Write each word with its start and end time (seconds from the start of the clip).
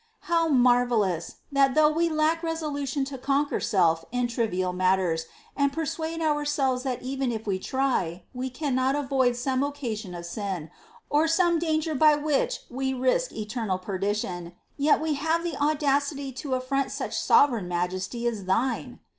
4. 0.21 0.35
How 0.35 0.47
marvellous, 0.47 1.35
that 1.51 1.75
though 1.75 1.91
we 1.91 2.09
lack 2.09 2.41
resolution 2.41 3.05
to 3.05 3.19
conquer 3.19 3.59
self 3.59 4.03
in 4.11 4.27
trivial 4.27 4.73
matters, 4.73 5.27
and 5.55 5.71
persuade 5.71 6.21
ourselves 6.21 6.81
that 6.81 7.03
even 7.03 7.31
if 7.31 7.45
we 7.45 7.59
try, 7.59 8.23
we 8.33 8.49
cannot 8.49 8.95
avoid 8.95 9.35
some 9.35 9.61
occasion 9.61 10.15
of 10.15 10.25
sin, 10.25 10.71
or 11.07 11.27
some 11.27 11.59
danger 11.59 11.93
by 11.93 12.15
which 12.15 12.61
we 12.67 12.95
risk 12.95 13.31
eternal 13.33 13.77
perdition, 13.77 14.53
yet 14.75 14.99
we 14.99 15.13
have 15.13 15.43
the 15.43 15.55
audacity 15.57 16.31
to 16.31 16.49
afíront 16.59 16.89
such 16.89 17.15
sovereign 17.15 17.67
majesty 17.67 18.25
as 18.25 18.45
Thine 18.45 18.99